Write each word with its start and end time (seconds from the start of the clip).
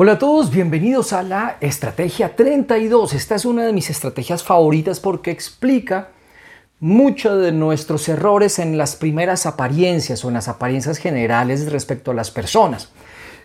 Hola 0.00 0.12
a 0.12 0.18
todos, 0.20 0.52
bienvenidos 0.52 1.12
a 1.12 1.24
la 1.24 1.56
Estrategia 1.60 2.36
32. 2.36 3.14
Esta 3.14 3.34
es 3.34 3.44
una 3.44 3.64
de 3.64 3.72
mis 3.72 3.90
estrategias 3.90 4.44
favoritas 4.44 5.00
porque 5.00 5.32
explica 5.32 6.10
muchos 6.78 7.42
de 7.42 7.50
nuestros 7.50 8.08
errores 8.08 8.60
en 8.60 8.78
las 8.78 8.94
primeras 8.94 9.44
apariencias 9.44 10.24
o 10.24 10.28
en 10.28 10.34
las 10.34 10.46
apariencias 10.46 10.98
generales 10.98 11.72
respecto 11.72 12.12
a 12.12 12.14
las 12.14 12.30
personas. 12.30 12.90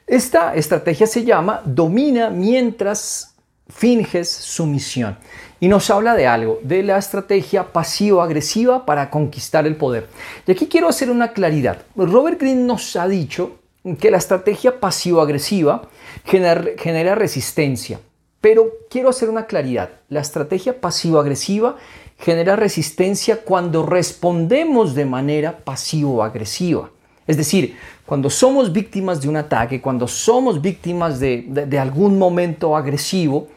Esta 0.06 0.54
estrategia 0.54 1.08
se 1.08 1.26
llama 1.26 1.64
domina 1.66 2.30
mientras 2.30 3.34
finges 3.68 4.30
sumisión 4.30 5.18
y 5.60 5.70
nos 5.70 5.90
habla 5.90 6.14
de 6.14 6.28
algo, 6.28 6.60
de 6.62 6.84
la 6.84 7.00
estrategia 7.00 7.74
pasivo-agresiva 7.74 8.86
para 8.86 9.10
conquistar 9.10 9.66
el 9.66 9.76
poder. 9.76 10.08
Y 10.46 10.52
aquí 10.52 10.68
quiero 10.68 10.88
hacer 10.88 11.10
una 11.10 11.34
claridad. 11.34 11.80
Robert 11.96 12.40
Greene 12.40 12.62
nos 12.62 12.96
ha 12.96 13.08
dicho 13.08 13.63
que 14.00 14.12
la 14.12 14.18
estrategia 14.18 14.80
pasivo-agresiva 14.80 15.90
genera, 16.26 17.16
resistencia. 17.16 18.00
Pero 18.40 18.72
quiero 18.90 19.10
hacer 19.10 19.30
una 19.30 19.46
claridad. 19.46 19.90
La 20.10 20.22
estrategia 20.22 20.80
pasivo-agresiva 20.80 21.76
genera 22.18 22.56
resistencia 22.56 23.42
cuando 23.44 23.86
respondemos 23.86 24.96
de 24.96 25.06
manera 25.06 25.58
pasivo-agresiva. 25.58 26.92
Es 27.28 27.38
decir, 27.38 27.78
cuando 28.06 28.30
somos 28.30 28.72
víctimas 28.72 29.22
de 29.22 29.30
un 29.30 29.38
ataque, 29.38 29.82
cuando 29.82 30.08
somos 30.08 30.62
víctimas 30.62 31.20
de, 31.20 31.78
algún 31.80 32.18
momento 32.18 32.76
agresivo, 32.76 33.48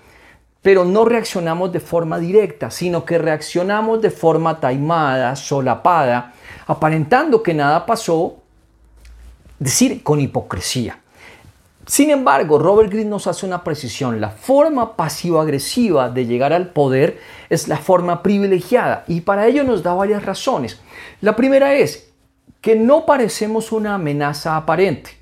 pero 0.62 0.84
no 0.84 1.04
reaccionamos 1.04 1.72
de 1.72 1.80
forma 1.80 2.18
directa, 2.18 2.70
sino 2.70 3.04
que 3.04 3.18
reaccionamos 3.18 4.02
de 4.02 4.10
forma 4.10 4.58
taimada, 4.58 5.36
solapada, 5.36 6.32
aparentando 6.66 7.42
que 7.42 7.54
nada 7.54 7.86
pasó 7.86 8.42
decir 9.58 10.02
con 10.02 10.20
hipocresía. 10.20 11.00
Sin 11.86 12.10
embargo, 12.10 12.58
Robert 12.58 12.90
Greene 12.90 13.10
nos 13.10 13.28
hace 13.28 13.46
una 13.46 13.62
precisión. 13.62 14.20
La 14.20 14.30
forma 14.30 14.96
pasivo-agresiva 14.96 16.10
de 16.10 16.26
llegar 16.26 16.52
al 16.52 16.70
poder 16.70 17.20
es 17.48 17.68
la 17.68 17.76
forma 17.76 18.24
privilegiada 18.24 19.04
y 19.06 19.20
para 19.20 19.46
ello 19.46 19.62
nos 19.62 19.84
da 19.84 19.94
varias 19.94 20.24
razones. 20.24 20.80
La 21.20 21.36
primera 21.36 21.74
es 21.74 22.08
que 22.60 22.74
no 22.74 23.06
parecemos 23.06 23.70
una 23.70 23.94
amenaza 23.94 24.56
aparente. 24.56 25.15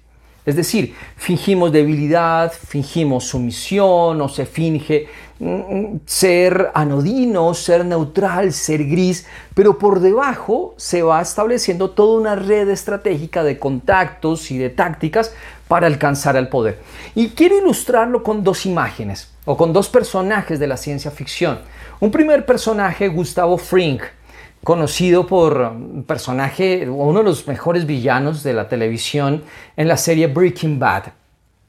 Es 0.46 0.56
decir, 0.56 0.94
fingimos 1.16 1.72
debilidad, 1.72 2.52
fingimos 2.52 3.24
sumisión 3.24 4.20
o 4.20 4.28
se 4.28 4.44
finge 4.44 5.08
mm, 5.38 5.46
mm, 5.48 6.00
ser 6.04 6.70
anodino, 6.74 7.54
ser 7.54 7.86
neutral, 7.86 8.52
ser 8.52 8.84
gris, 8.84 9.26
pero 9.54 9.78
por 9.78 10.00
debajo 10.00 10.74
se 10.76 11.02
va 11.02 11.22
estableciendo 11.22 11.90
toda 11.90 12.20
una 12.20 12.34
red 12.34 12.68
estratégica 12.68 13.42
de 13.42 13.58
contactos 13.58 14.50
y 14.50 14.58
de 14.58 14.68
tácticas 14.68 15.32
para 15.66 15.86
alcanzar 15.86 16.36
el 16.36 16.48
poder. 16.48 16.78
Y 17.14 17.28
quiero 17.30 17.56
ilustrarlo 17.56 18.22
con 18.22 18.44
dos 18.44 18.66
imágenes 18.66 19.30
o 19.46 19.56
con 19.56 19.72
dos 19.72 19.88
personajes 19.88 20.58
de 20.58 20.66
la 20.66 20.76
ciencia 20.76 21.10
ficción. 21.10 21.60
Un 22.00 22.10
primer 22.10 22.44
personaje, 22.44 23.08
Gustavo 23.08 23.56
Fring, 23.56 24.00
conocido 24.64 25.26
por 25.26 25.58
un 25.58 26.04
personaje, 26.04 26.88
uno 26.88 27.18
de 27.20 27.24
los 27.24 27.46
mejores 27.46 27.86
villanos 27.86 28.42
de 28.42 28.54
la 28.54 28.68
televisión 28.68 29.42
en 29.76 29.88
la 29.88 29.96
serie 29.96 30.26
Breaking 30.26 30.78
Bad. 30.78 31.04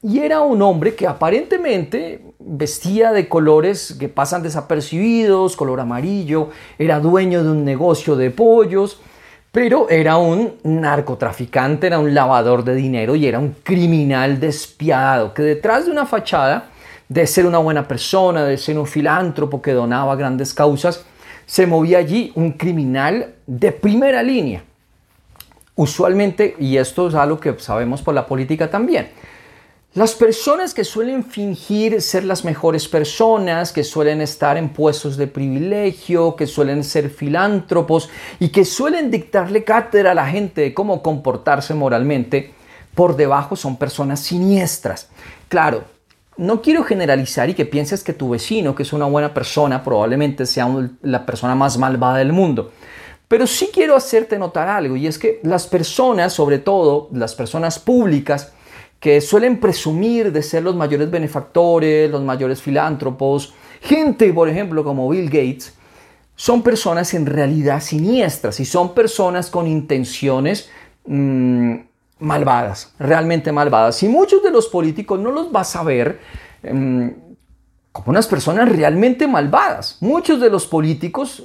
Y 0.02 0.20
era 0.20 0.40
un 0.40 0.62
hombre 0.62 0.94
que 0.94 1.06
aparentemente 1.06 2.22
vestía 2.38 3.12
de 3.12 3.28
colores 3.28 3.96
que 3.98 4.08
pasan 4.08 4.42
desapercibidos, 4.42 5.56
color 5.56 5.80
amarillo, 5.80 6.50
era 6.78 7.00
dueño 7.00 7.44
de 7.44 7.50
un 7.50 7.64
negocio 7.64 8.16
de 8.16 8.30
pollos, 8.30 9.00
pero 9.52 9.88
era 9.88 10.16
un 10.16 10.54
narcotraficante, 10.62 11.86
era 11.86 11.98
un 11.98 12.14
lavador 12.14 12.62
de 12.62 12.74
dinero 12.74 13.14
y 13.14 13.26
era 13.26 13.38
un 13.38 13.56
criminal 13.62 14.38
despiadado 14.38 15.34
que 15.34 15.42
detrás 15.42 15.86
de 15.86 15.90
una 15.90 16.06
fachada 16.06 16.70
de 17.08 17.26
ser 17.26 17.46
una 17.46 17.58
buena 17.58 17.86
persona, 17.86 18.44
de 18.44 18.58
ser 18.58 18.78
un 18.78 18.86
filántropo 18.86 19.62
que 19.62 19.72
donaba 19.72 20.16
grandes 20.16 20.52
causas, 20.52 21.04
se 21.46 21.66
movía 21.66 21.98
allí 21.98 22.32
un 22.34 22.52
criminal 22.52 23.34
de 23.46 23.72
primera 23.72 24.22
línea. 24.22 24.64
Usualmente, 25.76 26.56
y 26.58 26.76
esto 26.76 27.08
es 27.08 27.14
algo 27.14 27.38
que 27.38 27.58
sabemos 27.58 28.02
por 28.02 28.14
la 28.14 28.26
política 28.26 28.68
también, 28.70 29.08
las 29.94 30.14
personas 30.14 30.74
que 30.74 30.84
suelen 30.84 31.24
fingir 31.24 32.02
ser 32.02 32.24
las 32.24 32.44
mejores 32.44 32.86
personas, 32.86 33.72
que 33.72 33.82
suelen 33.82 34.20
estar 34.20 34.58
en 34.58 34.68
puestos 34.68 35.16
de 35.16 35.26
privilegio, 35.26 36.36
que 36.36 36.46
suelen 36.46 36.84
ser 36.84 37.08
filántropos 37.08 38.10
y 38.38 38.50
que 38.50 38.66
suelen 38.66 39.10
dictarle 39.10 39.64
cátedra 39.64 40.10
a 40.10 40.14
la 40.14 40.28
gente 40.28 40.60
de 40.60 40.74
cómo 40.74 41.02
comportarse 41.02 41.72
moralmente, 41.72 42.52
por 42.94 43.16
debajo 43.16 43.56
son 43.56 43.78
personas 43.78 44.20
siniestras. 44.20 45.08
Claro, 45.48 45.84
no 46.36 46.60
quiero 46.60 46.84
generalizar 46.84 47.48
y 47.48 47.54
que 47.54 47.64
pienses 47.64 48.04
que 48.04 48.12
tu 48.12 48.30
vecino, 48.30 48.74
que 48.74 48.82
es 48.82 48.92
una 48.92 49.06
buena 49.06 49.32
persona, 49.32 49.82
probablemente 49.82 50.46
sea 50.46 50.68
la 51.02 51.24
persona 51.24 51.54
más 51.54 51.78
malvada 51.78 52.18
del 52.18 52.32
mundo. 52.32 52.72
Pero 53.28 53.46
sí 53.46 53.70
quiero 53.72 53.96
hacerte 53.96 54.38
notar 54.38 54.68
algo 54.68 54.96
y 54.96 55.06
es 55.06 55.18
que 55.18 55.40
las 55.42 55.66
personas, 55.66 56.32
sobre 56.32 56.58
todo 56.58 57.08
las 57.12 57.34
personas 57.34 57.78
públicas, 57.78 58.52
que 59.00 59.20
suelen 59.20 59.60
presumir 59.60 60.32
de 60.32 60.42
ser 60.42 60.62
los 60.62 60.76
mayores 60.76 61.10
benefactores, 61.10 62.10
los 62.10 62.22
mayores 62.22 62.62
filántropos, 62.62 63.54
gente, 63.80 64.32
por 64.32 64.48
ejemplo, 64.48 64.84
como 64.84 65.08
Bill 65.08 65.26
Gates, 65.26 65.74
son 66.36 66.62
personas 66.62 67.14
en 67.14 67.26
realidad 67.26 67.80
siniestras 67.80 68.60
y 68.60 68.64
son 68.64 68.94
personas 68.94 69.50
con 69.50 69.66
intenciones 69.66 70.68
mm, 71.06 71.76
malvadas, 72.18 72.92
realmente 72.98 73.52
malvadas. 73.52 74.02
Y 74.02 74.08
muchos 74.08 74.42
de 74.42 74.50
los 74.50 74.68
políticos 74.68 75.18
no 75.20 75.30
los 75.30 75.52
vas 75.52 75.76
a 75.76 75.82
ver 75.82 76.20
em, 76.62 77.14
como 77.92 78.10
unas 78.10 78.26
personas 78.26 78.68
realmente 78.68 79.26
malvadas. 79.26 79.98
Muchos 80.00 80.40
de 80.40 80.50
los 80.50 80.66
políticos 80.66 81.42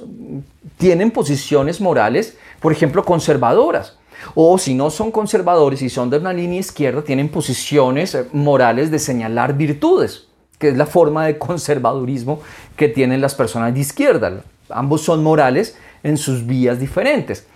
tienen 0.78 1.10
posiciones 1.10 1.80
morales, 1.80 2.36
por 2.60 2.72
ejemplo, 2.72 3.04
conservadoras. 3.04 3.98
O 4.34 4.56
si 4.58 4.74
no 4.74 4.90
son 4.90 5.10
conservadores 5.10 5.82
y 5.82 5.88
son 5.88 6.10
de 6.10 6.18
una 6.18 6.32
línea 6.32 6.60
izquierda, 6.60 7.02
tienen 7.02 7.28
posiciones 7.28 8.14
eh, 8.14 8.26
morales 8.32 8.90
de 8.90 8.98
señalar 8.98 9.56
virtudes, 9.56 10.28
que 10.58 10.68
es 10.68 10.76
la 10.76 10.86
forma 10.86 11.26
de 11.26 11.38
conservadurismo 11.38 12.40
que 12.76 12.88
tienen 12.88 13.20
las 13.20 13.34
personas 13.34 13.74
de 13.74 13.80
izquierda. 13.80 14.44
Ambos 14.70 15.02
son 15.02 15.22
morales 15.22 15.76
en 16.02 16.16
sus 16.16 16.46
vías 16.46 16.78
diferentes. 16.78 17.46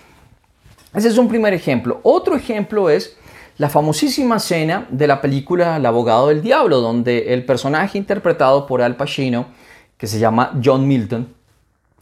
Ese 0.97 1.09
es 1.09 1.19
un 1.19 1.29
primer 1.29 1.53
ejemplo. 1.53 2.01
Otro 2.03 2.35
ejemplo 2.35 2.89
es 2.89 3.17
la 3.59 3.69
famosísima 3.69 4.37
escena 4.37 4.87
de 4.89 5.07
la 5.07 5.21
película 5.21 5.77
El 5.77 5.85
abogado 5.85 6.29
del 6.29 6.41
diablo, 6.41 6.81
donde 6.81 7.35
el 7.35 7.45
personaje 7.45 7.99
interpretado 7.99 8.67
por 8.67 8.81
Al 8.81 8.97
Pacino, 8.97 9.47
que 9.99 10.07
se 10.07 10.19
llama 10.19 10.59
John 10.65 10.89
Milton, 10.89 11.29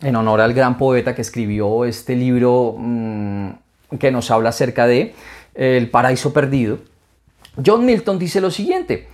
en 0.01 0.15
honor 0.15 0.41
al 0.41 0.55
gran 0.55 0.79
poeta 0.79 1.13
que 1.15 1.23
escribió 1.23 1.85
este 1.85 2.15
libro 2.15 2.77
mm, 2.79 3.49
que 3.99 4.13
nos 4.13 4.31
habla 4.31 4.51
acerca 4.51 4.87
de 4.87 5.15
El 5.55 5.91
paraíso 5.91 6.33
perdido, 6.33 6.79
John 7.65 7.85
Milton 7.85 8.19
dice 8.19 8.41
lo 8.41 8.51
siguiente, 8.53 9.09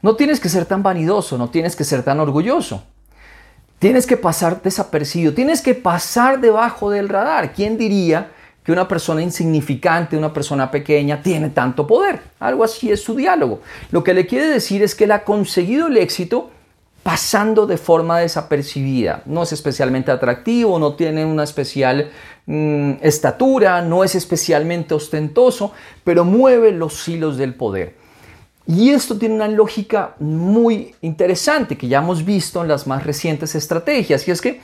no 0.00 0.16
tienes 0.16 0.40
que 0.40 0.48
ser 0.48 0.66
tan 0.66 0.82
vanidoso, 0.82 1.38
no 1.38 1.48
tienes 1.48 1.76
que 1.76 1.84
ser 1.84 2.02
tan 2.02 2.18
orgulloso. 2.18 2.84
Tienes 3.78 4.06
que 4.06 4.16
pasar 4.16 4.62
desapercibido, 4.62 5.32
tienes 5.32 5.60
que 5.60 5.74
pasar 5.74 6.40
debajo 6.40 6.90
del 6.90 7.08
radar. 7.08 7.52
¿Quién 7.52 7.78
diría 7.78 8.30
que 8.64 8.72
una 8.72 8.86
persona 8.86 9.22
insignificante, 9.22 10.16
una 10.16 10.32
persona 10.32 10.70
pequeña, 10.70 11.22
tiene 11.22 11.50
tanto 11.50 11.86
poder. 11.86 12.20
Algo 12.38 12.64
así 12.64 12.90
es 12.90 13.02
su 13.02 13.16
diálogo. 13.16 13.60
Lo 13.90 14.04
que 14.04 14.14
le 14.14 14.26
quiere 14.26 14.46
decir 14.46 14.82
es 14.82 14.94
que 14.94 15.04
él 15.04 15.12
ha 15.12 15.24
conseguido 15.24 15.88
el 15.88 15.96
éxito 15.96 16.50
pasando 17.02 17.66
de 17.66 17.76
forma 17.76 18.20
desapercibida. 18.20 19.22
No 19.26 19.42
es 19.42 19.52
especialmente 19.52 20.10
atractivo, 20.10 20.78
no 20.78 20.94
tiene 20.94 21.24
una 21.24 21.42
especial 21.42 22.10
mm, 22.46 22.92
estatura, 23.02 23.82
no 23.82 24.04
es 24.04 24.14
especialmente 24.14 24.94
ostentoso, 24.94 25.72
pero 26.04 26.24
mueve 26.24 26.70
los 26.70 27.08
hilos 27.08 27.36
del 27.36 27.54
poder. 27.54 27.96
Y 28.66 28.90
esto 28.90 29.18
tiene 29.18 29.34
una 29.34 29.48
lógica 29.48 30.14
muy 30.20 30.94
interesante 31.00 31.76
que 31.76 31.88
ya 31.88 31.98
hemos 31.98 32.24
visto 32.24 32.62
en 32.62 32.68
las 32.68 32.86
más 32.86 33.02
recientes 33.04 33.56
estrategias, 33.56 34.26
y 34.28 34.30
es 34.30 34.40
que 34.40 34.60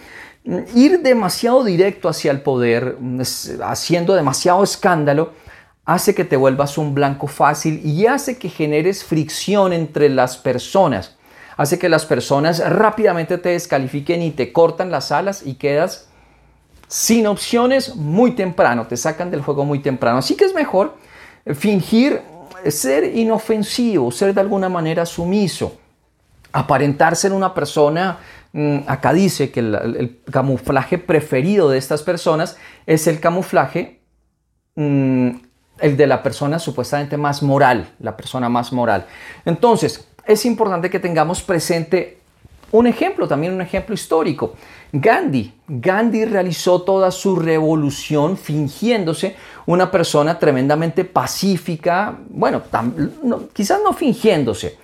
ir 0.75 1.03
demasiado 1.03 1.65
directo 1.65 2.09
hacia 2.09 2.31
el 2.31 2.41
poder, 2.41 2.97
haciendo 3.63 4.15
demasiado 4.15 4.63
escándalo, 4.63 5.33
hace 5.85 6.15
que 6.15 6.25
te 6.25 6.37
vuelvas 6.37 6.79
un 6.79 6.95
blanco 6.95 7.27
fácil 7.27 7.81
y 7.85 8.07
hace 8.07 8.39
que 8.39 8.49
generes 8.49 9.05
fricción 9.05 9.73
entre 9.73 10.09
las 10.09 10.37
personas. 10.37 11.17
Hace 11.57 11.79
que 11.79 11.89
las 11.89 12.07
personas 12.07 12.63
rápidamente 12.71 13.37
te 13.37 13.51
descalifiquen 13.51 14.23
y 14.23 14.31
te 14.31 14.53
cortan 14.53 14.91
las 14.91 15.11
alas 15.13 15.43
y 15.45 15.55
quedas 15.55 16.09
sin 16.87 17.27
opciones 17.27 17.97
muy 17.97 18.33
temprano, 18.33 18.87
te 18.87 18.97
sacan 18.97 19.31
del 19.31 19.43
juego 19.43 19.65
muy 19.65 19.81
temprano. 19.81 20.19
Así 20.19 20.37
que 20.37 20.45
es 20.45 20.55
mejor 20.55 20.97
fingir 21.55 22.23
ser 22.69 23.17
inofensivo, 23.17 24.11
ser 24.11 24.35
de 24.35 24.41
alguna 24.41 24.69
manera 24.69 25.05
sumiso, 25.05 25.79
aparentar 26.53 27.17
ser 27.17 27.33
una 27.33 27.55
persona 27.55 28.19
Mm, 28.53 28.79
acá 28.87 29.13
dice 29.13 29.51
que 29.51 29.61
el, 29.61 30.21
camuflaje 30.31 30.99
preferido 30.99 31.69
de 31.69 31.79
estas 31.79 32.03
personas 32.03 32.57
es 32.87 33.07
el 33.07 33.21
camuflaje, 33.21 34.01
mm, 34.75 35.29
el 35.81 35.97
de 35.97 36.07
la 36.07 36.23
persona 36.23 36.59
supuestamente 36.59 37.17
más 37.17 37.43
moral, 37.43 37.91
la 38.01 38.17
persona 38.17 38.49
más 38.49 38.73
moral. 38.73 39.07
Entonces, 39.45 40.09
es 40.27 40.45
importante 40.47 40.91
que 40.91 40.99
tengamos 40.99 41.43
presente 41.43 42.19
un 42.73 42.87
ejemplo, 42.87 43.29
también 43.29 43.53
un 43.53 43.61
ejemplo 43.61 43.95
histórico. 43.95 44.55
Gandhi. 44.93 45.55
Gandhi 45.69 46.25
realizó 46.25 46.83
toda 46.83 47.11
su 47.11 47.37
revolución 47.37 48.37
fingiéndose 48.37 49.37
una 49.67 49.91
persona 49.91 50.39
tremendamente 50.39 51.05
pacífica, 51.05 52.19
bueno, 52.29 52.63
quizás 53.53 53.81
no 53.85 53.93
fingiéndose, 53.93 54.79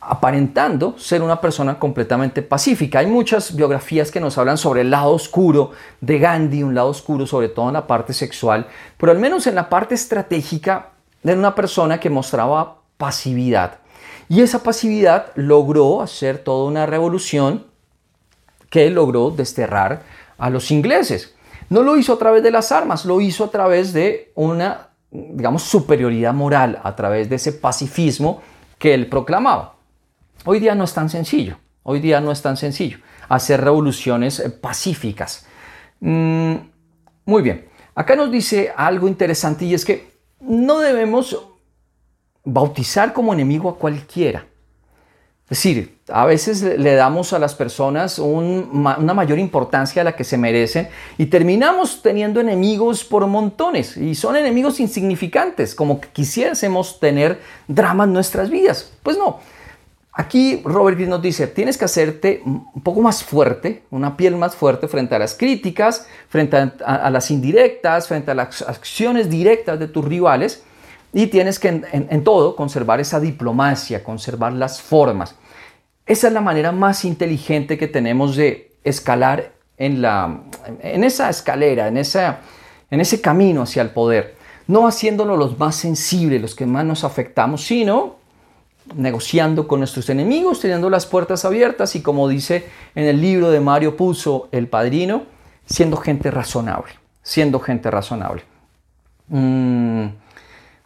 aparentando 0.00 0.98
ser 0.98 1.22
una 1.22 1.40
persona 1.40 1.78
completamente 1.78 2.40
pacífica. 2.42 3.00
Hay 3.00 3.06
muchas 3.06 3.54
biografías 3.54 4.10
que 4.10 4.20
nos 4.20 4.38
hablan 4.38 4.56
sobre 4.56 4.80
el 4.80 4.90
lado 4.90 5.12
oscuro 5.12 5.72
de 6.00 6.18
Gandhi, 6.18 6.62
un 6.62 6.74
lado 6.74 6.88
oscuro 6.88 7.26
sobre 7.26 7.50
todo 7.50 7.68
en 7.68 7.74
la 7.74 7.86
parte 7.86 8.14
sexual, 8.14 8.66
pero 8.96 9.12
al 9.12 9.18
menos 9.18 9.46
en 9.46 9.54
la 9.54 9.68
parte 9.68 9.94
estratégica 9.94 10.90
de 11.22 11.34
una 11.34 11.54
persona 11.54 12.00
que 12.00 12.08
mostraba 12.08 12.78
pasividad. 12.96 13.78
Y 14.28 14.40
esa 14.40 14.62
pasividad 14.62 15.32
logró 15.34 16.00
hacer 16.00 16.38
toda 16.38 16.68
una 16.68 16.86
revolución 16.86 17.66
que 18.70 18.88
logró 18.88 19.30
desterrar 19.30 20.02
a 20.38 20.48
los 20.48 20.70
ingleses. 20.70 21.34
No 21.68 21.82
lo 21.82 21.96
hizo 21.98 22.14
a 22.14 22.18
través 22.18 22.42
de 22.42 22.50
las 22.50 22.72
armas, 22.72 23.04
lo 23.04 23.20
hizo 23.20 23.44
a 23.44 23.50
través 23.50 23.92
de 23.92 24.32
una, 24.34 24.88
digamos, 25.10 25.62
superioridad 25.62 26.32
moral, 26.32 26.80
a 26.82 26.96
través 26.96 27.28
de 27.28 27.36
ese 27.36 27.52
pacifismo 27.52 28.40
que 28.78 28.94
él 28.94 29.08
proclamaba. 29.08 29.79
Hoy 30.44 30.60
día 30.60 30.74
no 30.74 30.84
es 30.84 30.94
tan 30.94 31.10
sencillo, 31.10 31.58
hoy 31.82 32.00
día 32.00 32.20
no 32.20 32.32
es 32.32 32.40
tan 32.42 32.56
sencillo 32.56 32.98
hacer 33.28 33.60
revoluciones 33.60 34.40
eh, 34.40 34.50
pacíficas. 34.50 35.46
Mm, 36.00 36.54
muy 37.24 37.42
bien, 37.42 37.68
acá 37.94 38.16
nos 38.16 38.30
dice 38.30 38.72
algo 38.76 39.06
interesante 39.06 39.64
y 39.64 39.74
es 39.74 39.84
que 39.84 40.10
no 40.40 40.80
debemos 40.80 41.38
bautizar 42.44 43.12
como 43.12 43.32
enemigo 43.32 43.70
a 43.70 43.76
cualquiera. 43.76 44.46
Es 45.44 45.58
decir, 45.58 45.98
a 46.08 46.26
veces 46.26 46.62
le 46.62 46.94
damos 46.94 47.32
a 47.32 47.38
las 47.40 47.56
personas 47.56 48.20
una 48.20 49.14
mayor 49.14 49.38
importancia 49.40 50.02
a 50.02 50.04
la 50.04 50.14
que 50.14 50.22
se 50.22 50.38
merecen 50.38 50.88
y 51.18 51.26
terminamos 51.26 52.02
teniendo 52.02 52.40
enemigos 52.40 53.04
por 53.04 53.26
montones 53.26 53.96
y 53.96 54.14
son 54.14 54.36
enemigos 54.36 54.78
insignificantes, 54.78 55.74
como 55.74 56.00
que 56.00 56.08
quisiésemos 56.10 57.00
tener 57.00 57.40
drama 57.66 58.04
en 58.04 58.12
nuestras 58.12 58.48
vidas. 58.48 58.92
Pues 59.02 59.18
no. 59.18 59.40
Aquí 60.20 60.60
Robert 60.66 60.98
Greene 60.98 61.12
nos 61.12 61.22
dice, 61.22 61.46
tienes 61.46 61.78
que 61.78 61.86
hacerte 61.86 62.42
un 62.44 62.82
poco 62.82 63.00
más 63.00 63.24
fuerte, 63.24 63.84
una 63.90 64.18
piel 64.18 64.36
más 64.36 64.54
fuerte 64.54 64.86
frente 64.86 65.14
a 65.14 65.18
las 65.18 65.32
críticas, 65.32 66.06
frente 66.28 66.58
a, 66.58 67.08
las 67.08 67.30
indirectas, 67.30 68.06
frente 68.06 68.30
a 68.30 68.34
las 68.34 68.60
acciones 68.60 69.30
directas 69.30 69.78
de 69.78 69.88
tus 69.88 70.04
rivales 70.04 70.62
y 71.14 71.28
tienes 71.28 71.58
que 71.58 71.68
en, 71.68 72.22
todo 72.22 72.54
conservar 72.54 73.00
esa 73.00 73.18
diplomacia, 73.18 74.04
conservar 74.04 74.52
las 74.52 74.82
formas. 74.82 75.36
Esa 76.04 76.28
es 76.28 76.34
la 76.34 76.42
manera 76.42 76.70
más 76.70 77.06
inteligente 77.06 77.78
que 77.78 77.88
tenemos 77.88 78.36
de 78.36 78.76
escalar 78.84 79.52
en, 79.78 80.02
la, 80.02 80.42
en 80.82 81.02
esa 81.02 81.30
escalera, 81.30 81.88
en, 81.88 81.96
esa, 81.96 82.40
en 82.90 83.00
ese 83.00 83.22
camino 83.22 83.62
hacia 83.62 83.80
el 83.80 83.88
poder. 83.88 84.34
No 84.66 84.86
haciéndolo 84.86 85.38
los 85.38 85.58
más 85.58 85.76
sensibles, 85.76 86.42
los 86.42 86.54
que 86.54 86.66
más 86.66 86.84
nos 86.84 87.04
afectamos, 87.04 87.64
sino 87.64 88.19
negociando 88.94 89.68
con 89.68 89.80
nuestros 89.80 90.08
enemigos, 90.10 90.60
teniendo 90.60 90.90
las 90.90 91.06
puertas 91.06 91.44
abiertas 91.44 91.94
y 91.96 92.02
como 92.02 92.28
dice 92.28 92.66
en 92.94 93.04
el 93.04 93.20
libro 93.20 93.50
de 93.50 93.60
Mario 93.60 93.96
Puzo, 93.96 94.48
El 94.52 94.68
Padrino, 94.68 95.24
siendo 95.64 95.96
gente 95.96 96.30
razonable, 96.30 96.92
siendo 97.22 97.60
gente 97.60 97.90
razonable. 97.90 98.42
Mm, 99.28 100.06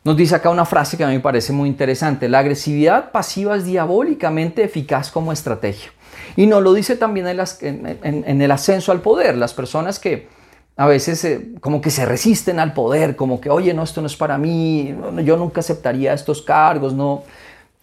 nos 0.04 0.16
dice 0.16 0.34
acá 0.34 0.50
una 0.50 0.66
frase 0.66 0.98
que 0.98 1.04
a 1.04 1.08
mí 1.08 1.14
me 1.14 1.20
parece 1.20 1.52
muy 1.52 1.68
interesante. 1.68 2.28
La 2.28 2.40
agresividad 2.40 3.10
pasiva 3.10 3.56
es 3.56 3.64
diabólicamente 3.64 4.62
eficaz 4.62 5.10
como 5.10 5.32
estrategia. 5.32 5.90
Y 6.36 6.46
nos 6.46 6.62
lo 6.62 6.74
dice 6.74 6.96
también 6.96 7.26
en, 7.26 8.42
el 8.42 8.50
ascenso 8.50 8.92
al 8.92 9.00
poder. 9.00 9.36
Las 9.36 9.54
personas 9.54 9.98
que 9.98 10.28
a 10.76 10.86
veces 10.86 11.24
eh, 11.24 11.52
como 11.60 11.80
que 11.80 11.90
se 11.90 12.04
resisten 12.04 12.60
al 12.60 12.74
poder, 12.74 13.16
como 13.16 13.40
que, 13.40 13.48
oye, 13.48 13.72
no, 13.72 13.82
esto 13.82 14.00
no 14.00 14.06
es 14.06 14.16
para 14.16 14.36
mí, 14.36 14.94
yo 15.24 15.36
nunca 15.36 15.60
aceptaría 15.60 16.12
estos 16.12 16.42
cargos, 16.42 16.92
no. 16.92 17.22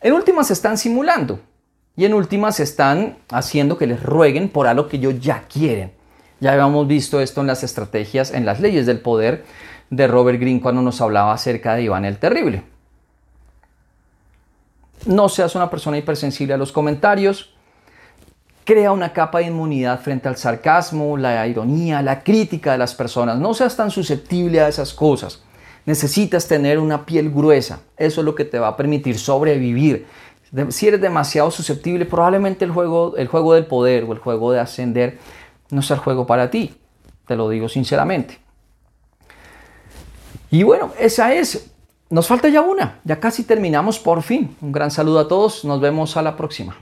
En 0.01 0.13
últimas 0.13 0.49
están 0.49 0.77
simulando 0.77 1.39
y 1.95 2.05
en 2.05 2.15
últimas 2.15 2.59
están 2.59 3.17
haciendo 3.29 3.77
que 3.77 3.85
les 3.85 4.01
rueguen 4.01 4.49
por 4.49 4.65
algo 4.65 4.87
que 4.87 4.97
ellos 4.97 5.19
ya 5.19 5.43
quieren. 5.43 5.91
Ya 6.39 6.53
habíamos 6.53 6.87
visto 6.87 7.21
esto 7.21 7.41
en 7.41 7.47
las 7.47 7.63
estrategias, 7.63 8.31
en 8.31 8.47
las 8.47 8.59
leyes 8.59 8.87
del 8.87 8.99
poder, 8.99 9.45
de 9.91 10.07
Robert 10.07 10.39
Greene 10.39 10.61
cuando 10.61 10.81
nos 10.81 11.01
hablaba 11.01 11.33
acerca 11.33 11.75
de 11.75 11.83
Iván 11.83 12.05
el 12.05 12.17
Terrible. 12.17 12.63
No 15.05 15.29
seas 15.29 15.53
una 15.53 15.69
persona 15.69 15.99
hipersensible 15.99 16.55
a 16.55 16.57
los 16.57 16.71
comentarios. 16.71 17.53
Crea 18.63 18.91
una 18.91 19.13
capa 19.13 19.39
de 19.39 19.45
inmunidad 19.45 19.99
frente 20.01 20.27
al 20.27 20.37
sarcasmo, 20.37 21.17
la 21.17 21.45
ironía, 21.47 22.01
la 22.01 22.23
crítica 22.23 22.71
de 22.71 22.77
las 22.79 22.95
personas. 22.95 23.37
No 23.37 23.53
seas 23.53 23.75
tan 23.75 23.91
susceptible 23.91 24.61
a 24.61 24.67
esas 24.67 24.93
cosas. 24.93 25.43
Necesitas 25.85 26.47
tener 26.47 26.79
una 26.79 27.05
piel 27.05 27.31
gruesa. 27.31 27.81
Eso 27.97 28.21
es 28.21 28.25
lo 28.25 28.35
que 28.35 28.45
te 28.45 28.59
va 28.59 28.69
a 28.69 28.77
permitir 28.77 29.17
sobrevivir. 29.17 30.05
Si 30.69 30.87
eres 30.87 31.01
demasiado 31.01 31.49
susceptible, 31.49 32.05
probablemente 32.05 32.65
el 32.65 32.71
juego, 32.71 33.15
el 33.15 33.27
juego 33.27 33.53
del 33.53 33.65
poder 33.65 34.03
o 34.03 34.11
el 34.11 34.19
juego 34.19 34.51
de 34.51 34.59
ascender 34.59 35.17
no 35.69 35.81
sea 35.81 35.95
el 35.95 36.01
juego 36.01 36.27
para 36.27 36.51
ti. 36.51 36.75
Te 37.25 37.35
lo 37.35 37.49
digo 37.49 37.69
sinceramente. 37.69 38.39
Y 40.51 40.63
bueno, 40.63 40.91
esa 40.99 41.33
es. 41.33 41.71
Nos 42.09 42.27
falta 42.27 42.49
ya 42.49 42.61
una. 42.61 42.99
Ya 43.05 43.19
casi 43.21 43.43
terminamos 43.43 43.97
por 43.97 44.21
fin. 44.21 44.55
Un 44.59 44.73
gran 44.73 44.91
saludo 44.91 45.19
a 45.19 45.27
todos. 45.29 45.63
Nos 45.63 45.79
vemos 45.79 46.17
a 46.17 46.21
la 46.21 46.35
próxima. 46.35 46.75